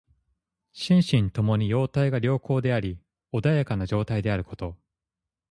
[0.73, 2.97] 心身ともに様態が良好であり
[3.31, 4.75] 穏やかな状態であること。